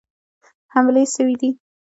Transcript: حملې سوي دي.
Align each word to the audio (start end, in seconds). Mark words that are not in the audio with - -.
حملې 0.73 1.03
سوي 1.15 1.33
دي. 1.41 1.49